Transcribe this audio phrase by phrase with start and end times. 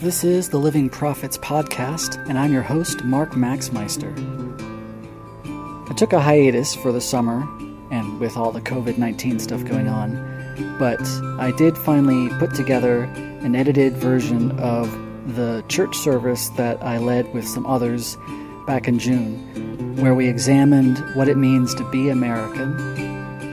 [0.00, 4.12] This is the Living Prophets podcast, and I'm your host, Mark Maxmeister.
[5.90, 7.42] I took a hiatus for the summer,
[7.90, 11.00] and with all the COVID 19 stuff going on, but
[11.40, 14.90] I did finally put together an edited version of
[15.34, 18.16] the church service that I led with some others
[18.66, 22.78] back in June, where we examined what it means to be American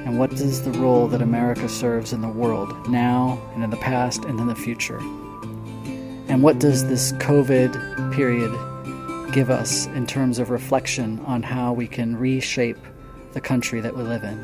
[0.05, 3.77] and what is the role that America serves in the world now and in the
[3.77, 4.99] past and in the future.
[6.33, 8.51] And what does this COVID period
[9.31, 12.79] give us in terms of reflection on how we can reshape
[13.33, 14.43] the country that we live in?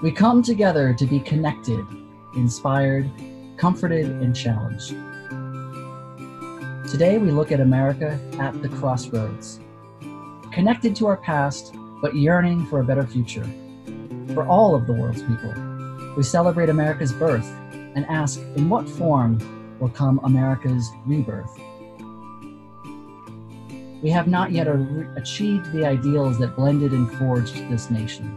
[0.00, 1.84] We come together to be connected,
[2.36, 3.10] inspired,
[3.56, 4.90] comforted, and challenged.
[6.88, 9.58] Today we look at America at the crossroads,
[10.52, 13.44] connected to our past, but yearning for a better future.
[14.34, 15.52] For all of the world's people,
[16.16, 17.52] we celebrate America's birth
[17.94, 19.38] and ask in what form
[19.80, 21.58] will come America's rebirth.
[24.02, 24.66] We have not yet
[25.16, 28.36] achieved the ideals that blended and forged this nation.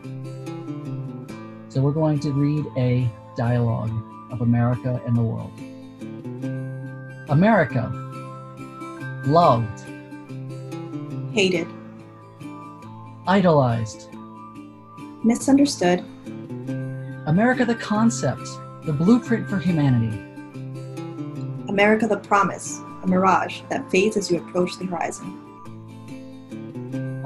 [1.69, 3.91] So we're going to read a dialogue
[4.31, 5.51] of America and the world.
[7.29, 7.91] America,
[9.25, 9.83] loved,
[11.33, 11.67] hated,
[13.27, 14.07] idolized,
[15.23, 16.03] misunderstood.
[17.25, 18.47] America, the concept,
[18.85, 20.15] the blueprint for humanity.
[21.69, 25.41] America the promise, a mirage that fades as you approach the horizon.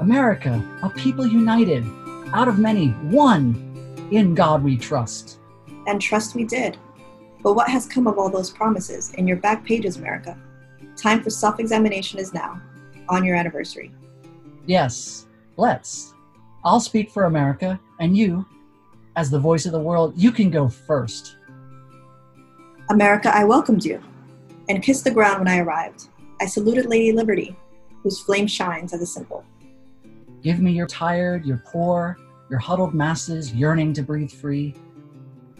[0.00, 1.84] America, a people united,
[2.32, 3.66] out of many, one,
[4.10, 5.38] in God we trust.
[5.86, 6.78] And trust we did.
[7.42, 10.38] But what has come of all those promises in your back pages, America?
[10.96, 12.60] Time for self examination is now,
[13.10, 13.94] on your anniversary.
[14.64, 15.26] Yes,
[15.58, 16.14] let's.
[16.64, 18.46] I'll speak for America, and you,
[19.16, 21.36] as the voice of the world, you can go first.
[22.90, 24.02] America, I welcomed you
[24.68, 26.08] and kissed the ground when I arrived.
[26.40, 27.56] I saluted Lady Liberty,
[28.02, 29.44] whose flame shines as a symbol.
[30.42, 32.18] Give me your tired, your poor,
[32.50, 34.74] your huddled masses yearning to breathe free.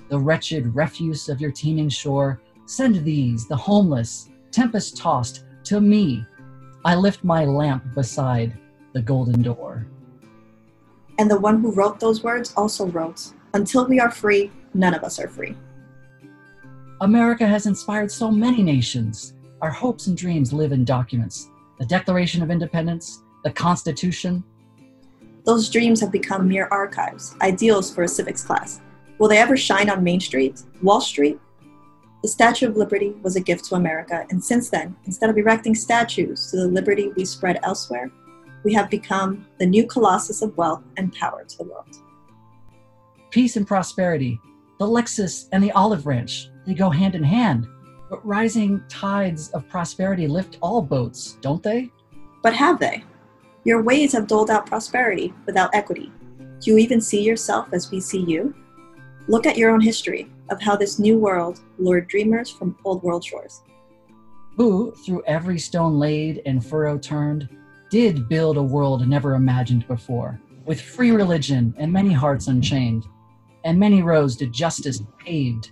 [0.08, 6.26] The wretched refuse of your teeming shore, send these, the homeless, tempest tossed, to me.
[6.84, 8.58] I lift my lamp beside
[8.92, 9.86] the golden door.
[11.20, 15.04] And the one who wrote those words also wrote, Until we are free, none of
[15.04, 15.54] us are free.
[17.02, 19.32] America has inspired so many nations.
[19.62, 24.44] Our hopes and dreams live in documents the Declaration of Independence, the Constitution.
[25.44, 28.82] Those dreams have become mere archives, ideals for a civics class.
[29.18, 31.40] Will they ever shine on Main Street, Wall Street?
[32.22, 35.74] The Statue of Liberty was a gift to America, and since then, instead of erecting
[35.74, 38.10] statues to the liberty we spread elsewhere,
[38.62, 41.96] we have become the new colossus of wealth and power to the world.
[43.30, 44.38] Peace and prosperity,
[44.78, 47.68] the Lexus and the olive branch, they go hand in hand.
[48.08, 51.90] But rising tides of prosperity lift all boats, don't they?
[52.42, 53.04] But have they?
[53.64, 56.10] Your ways have doled out prosperity without equity.
[56.60, 58.54] Do you even see yourself as we see you?
[59.28, 63.24] Look at your own history of how this new world lured dreamers from old world
[63.24, 63.62] shores.
[64.56, 67.48] Who, through every stone laid and furrow turned,
[67.90, 73.04] did build a world never imagined before, with free religion and many hearts unchained,
[73.64, 75.70] and many roads to justice paved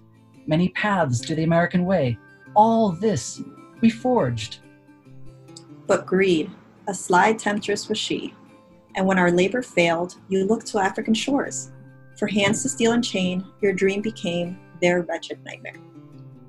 [0.48, 2.18] many paths to the American way.
[2.54, 3.40] All this
[3.80, 4.58] we forged.
[5.86, 6.50] But greed,
[6.88, 8.34] a sly temptress was she,
[8.96, 11.70] and when our labor failed, you looked to African shores.
[12.16, 15.76] For hands to steal and chain, your dream became their wretched nightmare.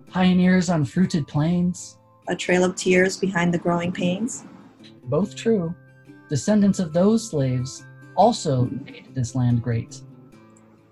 [0.07, 1.97] Pioneers on fruited plains.
[2.27, 4.45] A trail of tears behind the growing pains.
[5.03, 5.75] Both true.
[6.29, 7.85] Descendants of those slaves
[8.15, 10.01] also made this land great.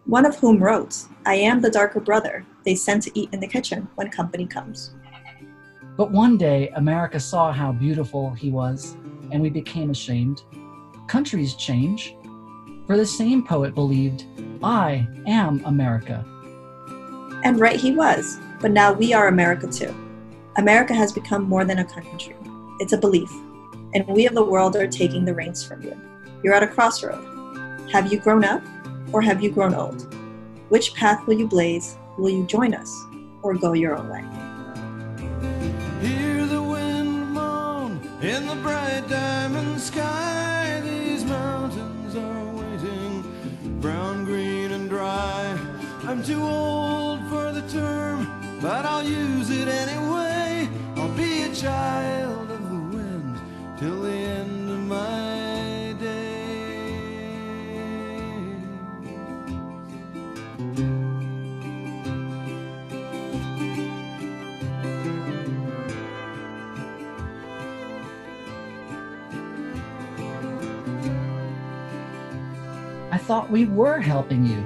[0.08, 3.48] One of whom wrote, I am the darker brother, they send to eat in the
[3.48, 4.96] kitchen when company comes.
[5.98, 8.96] But one day, America saw how beautiful he was,
[9.32, 10.44] and we became ashamed.
[11.10, 12.16] Countries change.
[12.86, 14.24] For the same poet believed,
[14.64, 16.24] I am America.
[17.44, 19.94] And right he was, but now we are America too.
[20.56, 22.38] America has become more than a country,
[22.80, 23.32] it's a belief,
[23.94, 26.00] and we of the world are taking the reins from you.
[26.44, 27.90] You're at a crossroad.
[27.92, 28.62] Have you grown up,
[29.12, 30.14] or have you grown old?
[30.70, 33.06] Which path will you blaze Will you join us
[33.44, 34.24] or go your own way?
[36.02, 40.82] Hear the wind moan in the bright diamond sky.
[40.84, 45.56] These mountains are waiting, brown, green, and dry.
[46.06, 48.26] I'm too old for the term,
[48.62, 50.68] but I'll use it anyway.
[50.96, 52.17] I'll be a child
[73.28, 74.64] thought we were helping you.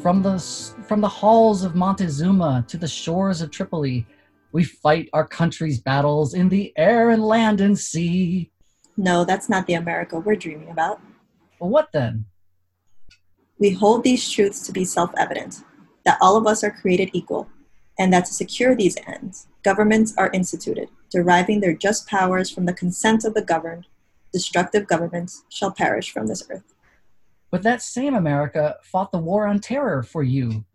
[0.00, 0.38] From the,
[0.86, 4.06] from the halls of Montezuma to the shores of Tripoli,
[4.52, 8.52] we fight our country's battles in the air and land and sea.
[8.96, 11.00] No, that's not the America we're dreaming about.
[11.58, 12.26] Well, what then?
[13.58, 15.64] We hold these truths to be self evident
[16.04, 17.48] that all of us are created equal,
[17.98, 22.72] and that to secure these ends, governments are instituted, deriving their just powers from the
[22.72, 23.88] consent of the governed.
[24.32, 26.75] Destructive governments shall perish from this earth.
[27.56, 30.66] But that same America fought the war on terror for you.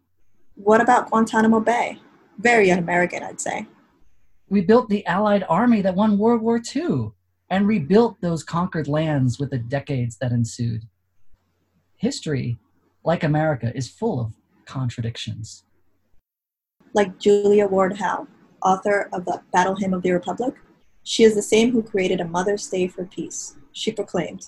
[0.56, 2.00] What about Guantanamo Bay?
[2.40, 3.68] Very un American, I'd say.
[4.50, 7.12] We built the Allied army that won World War II
[7.52, 10.88] and rebuilt those conquered lands with the decades that ensued.
[11.98, 12.58] History,
[13.06, 14.34] like America, is full of
[14.66, 15.66] contradictions.
[16.96, 18.26] Like Julia Ward Howe,
[18.64, 20.56] author of the Battle Hymn of the Republic,
[21.04, 23.56] she is the same who created a Mother's Day for Peace.
[23.72, 24.48] She proclaimed,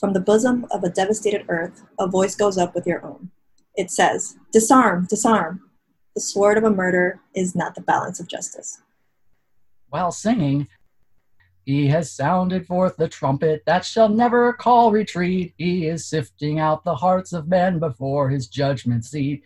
[0.00, 3.30] From the bosom of a devastated earth, a voice goes up with your own.
[3.76, 5.60] It says, Disarm, disarm.
[6.14, 8.80] The sword of a murder is not the balance of justice.
[9.90, 10.68] While singing,
[11.66, 15.52] he has sounded forth the trumpet that shall never call retreat.
[15.58, 19.44] He is sifting out the hearts of men before his judgment seat.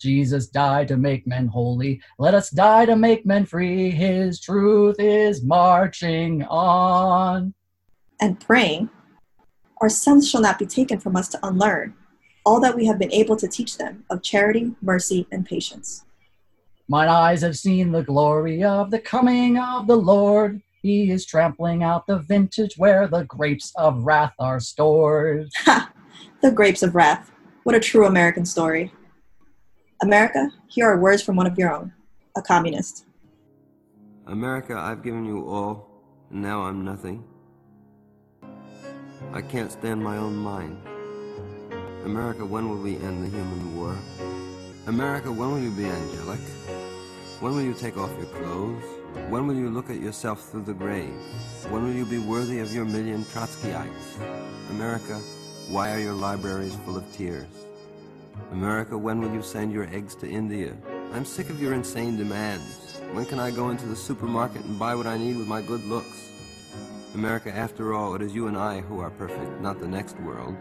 [0.00, 2.02] Jesus died to make men holy.
[2.18, 3.92] Let us die to make men free.
[3.92, 7.54] His truth is marching on.
[8.20, 8.90] And praying,
[9.80, 11.94] Our sons shall not be taken from us to unlearn
[12.44, 16.04] all that we have been able to teach them of charity, mercy, and patience.
[16.88, 20.60] Mine eyes have seen the glory of the coming of the Lord.
[20.82, 25.48] He is trampling out the vintage where the grapes of wrath are stored.
[25.64, 25.90] Ha!
[26.42, 27.32] The grapes of wrath.
[27.62, 28.92] What a true American story.
[30.02, 31.94] America, here are words from one of your own,
[32.36, 33.06] a communist.
[34.26, 35.88] America, I've given you all,
[36.30, 37.24] and now I'm nothing.
[39.32, 40.80] I can't stand my own mind.
[42.04, 43.96] America, when will we end the human war?
[44.86, 46.40] America, when will you be angelic?
[47.40, 48.84] When will you take off your clothes?
[49.28, 51.14] When will you look at yourself through the grave?
[51.70, 54.18] When will you be worthy of your million Trotskyites?
[54.70, 55.18] America,
[55.68, 57.46] why are your libraries full of tears?
[58.52, 60.76] America, when will you send your eggs to India?
[61.12, 62.98] I'm sick of your insane demands.
[63.12, 65.84] When can I go into the supermarket and buy what I need with my good
[65.84, 66.33] looks?
[67.14, 70.56] America, after all, it is you and I who are perfect, not the next world.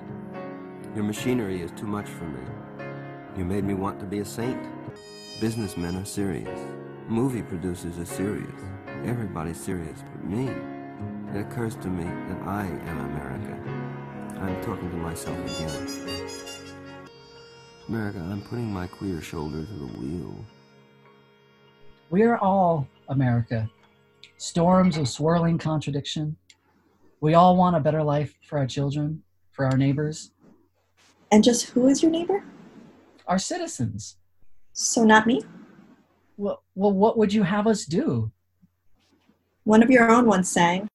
[0.93, 2.41] Your machinery is too much for me.
[3.35, 4.61] You made me want to be a saint.
[5.41, 6.59] Businessmen are serious.
[7.07, 8.53] Movie producers are serious.
[9.03, 10.47] Everybody's serious but me.
[11.33, 14.39] It occurs to me that I am America.
[14.39, 16.29] I'm talking to myself again.
[17.89, 20.35] America, I'm putting my queer shoulder to the wheel.
[22.11, 23.67] We are all America.
[24.37, 26.37] Storms of swirling contradiction.
[27.23, 30.31] We all want a better life for our children, for our neighbors,
[31.31, 32.43] And just who is your neighbor?
[33.27, 34.17] our citizens.
[34.73, 35.41] So, not me?
[36.35, 38.29] Well, well, what would you have us do?
[39.63, 40.89] One of your own once sang,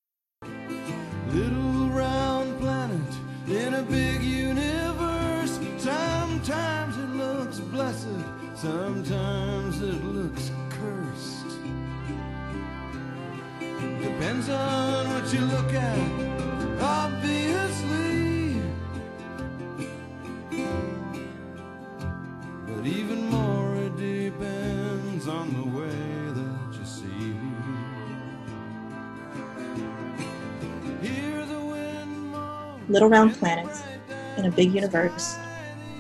[1.33, 3.13] Little round planet
[3.49, 5.59] in a big universe.
[5.79, 8.21] Sometimes it looks blessed,
[8.55, 11.57] sometimes it looks cursed.
[14.03, 15.99] Depends on what you look at,
[16.81, 18.63] obviously.
[22.67, 27.35] But even more, it depends on the way that you see.
[31.07, 33.83] Hear the wind Little Round planets
[34.39, 35.37] in a Big Universe.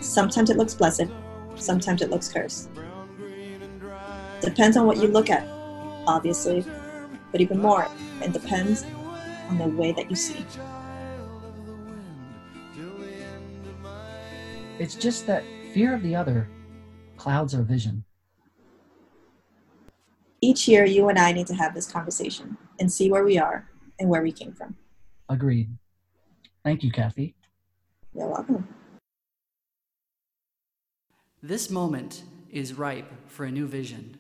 [0.00, 1.08] Sometimes it looks blessed,
[1.56, 2.73] sometimes it looks cursed.
[2.73, 4.38] brown, green, and dry.
[4.40, 5.47] Depends on what you look at,
[6.06, 6.64] obviously,
[7.30, 7.87] but even more,
[8.23, 8.87] it depends
[9.48, 10.44] on the way that you see.
[10.54, 14.10] Child of the wind till the end of my
[14.78, 16.48] It's just that fear of the other
[17.16, 18.04] clouds our vision.
[20.40, 23.68] Each year, you and I need to have this conversation and see where we are
[23.98, 24.76] and where we came from.
[25.28, 25.68] Agreed.
[26.64, 27.34] Thank you, Kathy.
[28.14, 28.68] You're welcome.
[31.42, 34.18] This moment is ripe for a new vision.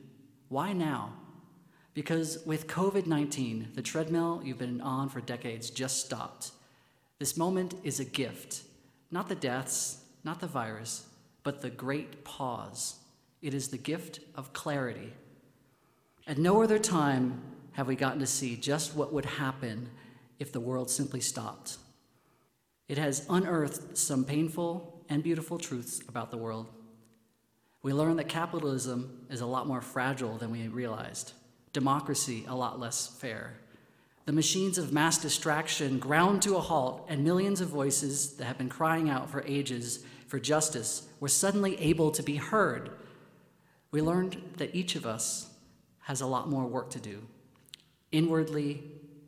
[0.48, 1.14] Why now?
[1.98, 6.52] Because with COVID 19, the treadmill you've been on for decades just stopped.
[7.18, 8.62] This moment is a gift.
[9.10, 11.08] Not the deaths, not the virus,
[11.42, 13.00] but the great pause.
[13.42, 15.12] It is the gift of clarity.
[16.24, 19.88] At no other time have we gotten to see just what would happen
[20.38, 21.78] if the world simply stopped.
[22.86, 26.68] It has unearthed some painful and beautiful truths about the world.
[27.82, 31.32] We learned that capitalism is a lot more fragile than we realized,
[31.72, 33.54] democracy a lot less fair.
[34.28, 38.58] the machines of mass distraction ground to a halt, and millions of voices that have
[38.58, 42.90] been crying out for ages for justice were suddenly able to be heard.
[43.90, 45.48] We learned that each of us
[46.00, 47.22] has a lot more work to do,
[48.12, 48.82] inwardly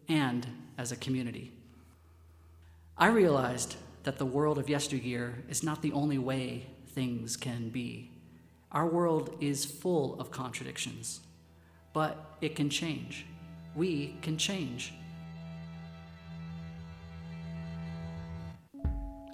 [0.07, 1.51] and as a community.
[2.99, 8.11] I realized that the world of yesteryear is not the only way things can be.
[8.71, 11.21] Our world is full of contradictions,
[11.93, 13.27] but it can change
[13.75, 14.95] we can change.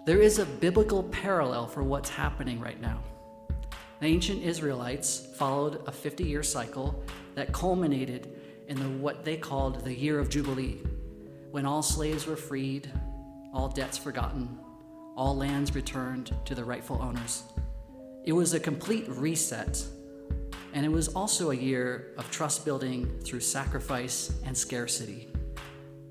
[0.05, 3.03] There is a biblical parallel for what's happening right now.
[4.01, 7.03] The ancient Israelites followed a 50 year cycle
[7.35, 8.29] that culminated
[8.69, 10.83] in the, what they called the year of Jubilee,
[11.51, 12.91] when all slaves were freed,
[13.53, 14.59] all debts forgotten,
[15.17, 17.45] all lands returned to the rightful owners.
[18.25, 19.83] It was a complete reset
[20.77, 25.27] and it was also a year of trust building through sacrifice and scarcity.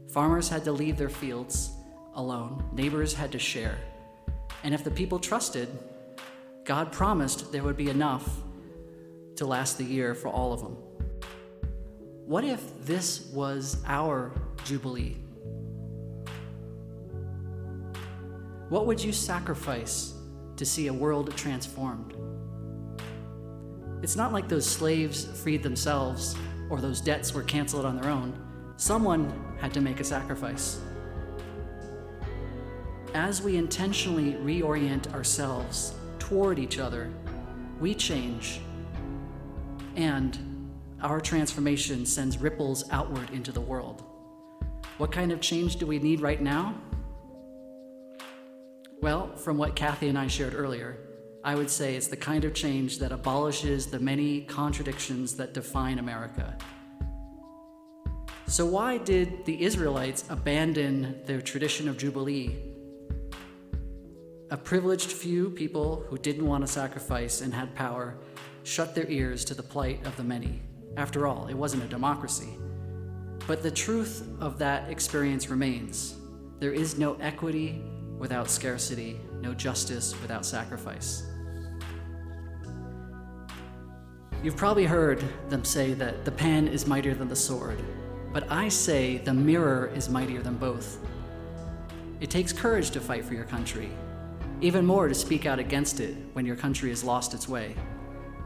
[0.07, 1.69] Farmers had to leave their fields
[2.15, 3.77] alone, neighbors had to share.
[4.63, 5.69] And if the people trusted,
[6.63, 8.27] God promised there would be enough
[9.35, 10.77] to last the year for all of them.
[12.25, 14.31] What if this was our
[14.63, 15.17] Jubilee?
[18.69, 20.15] What would you sacrifice
[20.55, 22.15] to see a world transformed?
[24.05, 26.35] It's not like those slaves freed themselves
[26.69, 28.39] or those debts were canceled on their own.
[28.77, 30.79] Someone had to make a sacrifice.
[33.15, 37.09] As we intentionally reorient ourselves toward each other,
[37.79, 38.61] we change,
[39.95, 40.37] and
[41.01, 44.03] our transformation sends ripples outward into the world.
[44.99, 46.75] What kind of change do we need right now?
[49.01, 51.04] Well, from what Kathy and I shared earlier,
[51.45, 55.99] I would say it's the kind of change that abolishes the many contradictions that define
[55.99, 56.57] America.
[58.47, 62.55] So, why did the Israelites abandon their tradition of Jubilee?
[64.49, 68.17] A privileged few people who didn't want to sacrifice and had power
[68.63, 70.63] shut their ears to the plight of the many.
[70.97, 72.57] After all, it wasn't a democracy.
[73.45, 76.15] But the truth of that experience remains
[76.59, 77.83] there is no equity
[78.17, 81.23] without scarcity, no justice without sacrifice.
[84.45, 87.81] You've probably heard them say that the pen is mightier than the sword,
[88.31, 90.99] but I say the mirror is mightier than both.
[92.21, 93.89] It takes courage to fight for your country,
[94.61, 97.75] even more to speak out against it when your country has lost its way.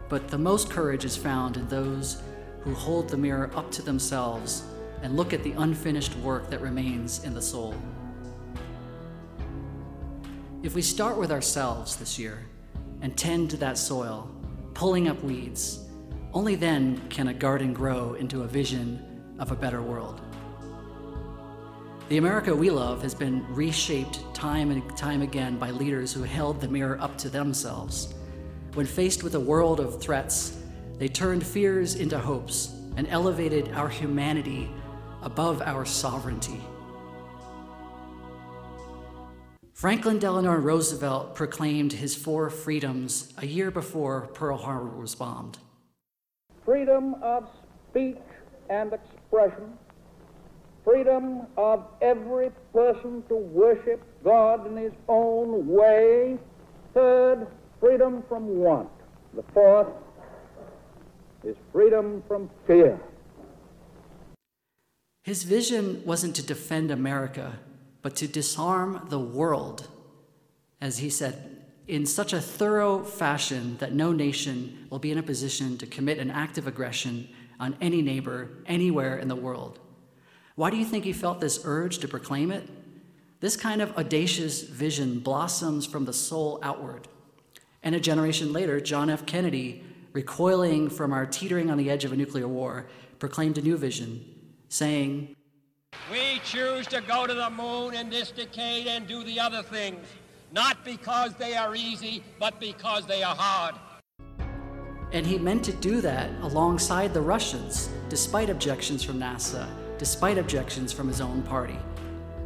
[0.08, 2.24] But the most courage is found in those
[2.62, 4.64] who hold the mirror up to themselves
[5.02, 7.76] and look at the unfinished work that remains in the soul.
[10.64, 12.46] If we start with ourselves this year
[13.02, 14.34] and tend to that soil,
[14.74, 15.88] pulling up weeds,
[16.34, 20.22] only then can a garden grow into a vision of a better world.
[22.10, 26.62] The America we love has been reshaped time and time again by leaders who held
[26.62, 28.14] the mirror up to themselves.
[28.74, 30.58] When faced with a world of threats,
[30.98, 34.70] they turned fears into hopes and elevated our humanity
[35.22, 36.62] above our sovereignty.
[39.74, 45.58] Franklin Delano Roosevelt proclaimed his four freedoms a year before Pearl Harbor was bombed
[46.70, 47.50] freedom of
[47.90, 48.16] speech
[48.70, 49.74] and expression,
[50.84, 56.38] freedom of every person to worship God in his own way.
[56.94, 57.48] Third,
[57.80, 58.92] freedom from want.
[59.34, 59.88] The fourth
[61.44, 63.00] is freedom from fear.
[65.24, 67.58] His vision wasn't to defend America,
[68.04, 69.88] but to disarm the world,
[70.80, 71.59] as he said
[71.90, 76.20] in such a thorough fashion that no nation will be in a position to commit
[76.20, 77.28] an act of aggression
[77.60, 79.80] on any neighbor anywhere in the world.
[80.54, 82.70] Why do you think he felt this urge to proclaim it?
[83.40, 87.08] This kind of audacious vision blossoms from the soul outward.
[87.82, 89.26] And a generation later, John F.
[89.26, 93.78] Kennedy, recoiling from our teetering on the edge of a nuclear war, proclaimed a new
[93.78, 94.24] vision,
[94.68, 95.36] saying,
[96.12, 100.06] We choose to go to the moon in this decade and do the other things
[100.52, 103.76] not because they are easy, but because they are hard.
[105.12, 110.94] And he meant to do that alongside the Russians, despite objections from NASA, despite objections
[110.94, 111.78] from his own party.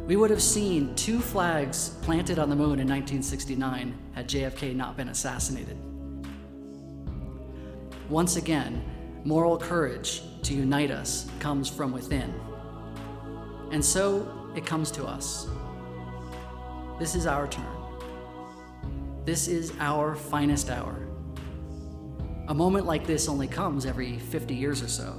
[0.06, 4.96] We would have seen two flags planted on the moon in 1969 had JFK not
[4.96, 5.78] been assassinated.
[8.10, 8.84] Once again,
[9.24, 12.34] moral courage to unite us comes from within.
[13.72, 15.48] And so it comes to us.
[16.98, 17.73] This is our turn.
[19.24, 21.08] This is our finest hour.
[22.48, 25.12] A moment like this only comes every 50 years or so.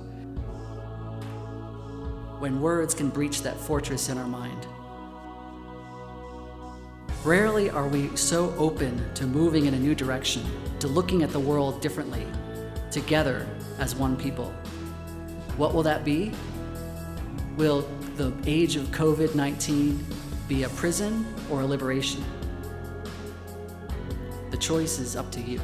[2.40, 4.68] when words can breach that fortress in our mind.
[7.24, 10.44] Rarely are we so open to moving in a new direction,
[10.80, 12.28] to looking at the world differently,
[12.92, 13.48] together
[13.80, 14.54] as one people.
[15.58, 16.34] What will that be?
[17.58, 20.06] Will the age of COVID 19
[20.48, 22.24] be a prison or a liberation?
[24.56, 25.60] The choice is up to you.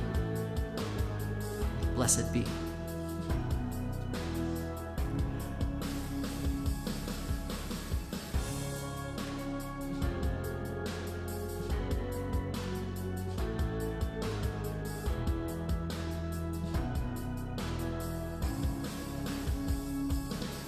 [1.95, 2.43] Blessed be.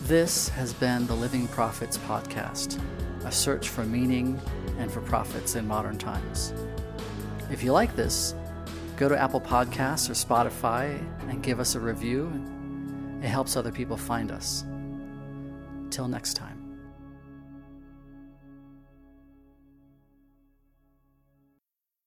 [0.03, 2.81] This has been the Living Prophets Podcast,
[3.25, 4.39] a search for meaning
[4.79, 6.53] and for prophets in modern times.
[7.53, 8.33] If you like this,
[8.97, 12.31] go to Apple Podcasts or Spotify and give us a review.
[13.21, 14.65] It helps other people find us.
[15.91, 16.52] Till next time.